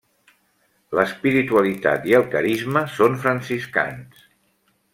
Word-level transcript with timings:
L'espiritualitat 0.99 2.09
i 2.13 2.17
el 2.21 2.25
carisma 2.37 2.83
són 2.97 3.21
franciscans. 3.27 4.27